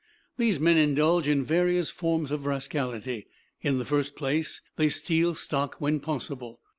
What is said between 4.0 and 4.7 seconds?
place